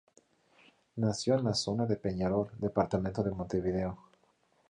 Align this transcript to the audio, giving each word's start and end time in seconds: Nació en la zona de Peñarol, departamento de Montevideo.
Nació 0.95 1.35
en 1.37 1.43
la 1.45 1.53
zona 1.53 1.85
de 1.85 1.95
Peñarol, 1.95 2.47
departamento 2.59 3.21
de 3.21 3.29
Montevideo. 3.29 3.99